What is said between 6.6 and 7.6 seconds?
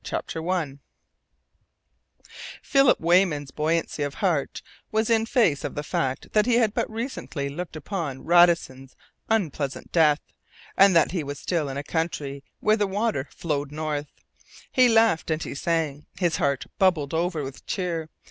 but recently